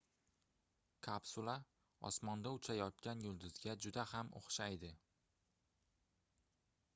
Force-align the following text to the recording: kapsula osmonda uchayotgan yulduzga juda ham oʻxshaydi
kapsula 1.07 1.53
osmonda 2.09 2.53
uchayotgan 2.59 3.21
yulduzga 3.27 3.77
juda 3.85 4.07
ham 4.13 4.33
oʻxshaydi 4.41 4.93